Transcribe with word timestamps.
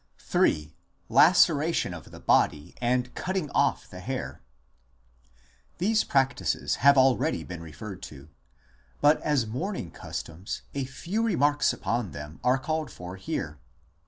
1 0.31 0.45
III. 0.47 0.73
LACERATION 1.09 1.93
OF 1.93 2.09
THE 2.09 2.19
BODY 2.19 2.73
AND 2.81 3.13
CUTTING 3.13 3.51
OFF 3.51 3.87
THE 3.87 3.99
HAIR 3.99 4.41
These 5.77 6.05
practices 6.05 6.77
have 6.77 6.97
already 6.97 7.43
been 7.43 7.61
referred 7.61 8.01
to!; 8.01 8.29
but 8.99 9.21
as 9.21 9.45
mourning 9.45 9.91
customs 9.91 10.63
a 10.73 10.85
few 10.85 11.21
remarks 11.21 11.71
upon 11.71 12.13
them 12.13 12.39
are 12.43 12.57
called 12.57 12.89
for 12.89 13.15
here. 13.15 13.59